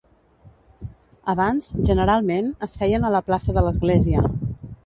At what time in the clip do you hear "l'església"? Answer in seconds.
3.69-4.27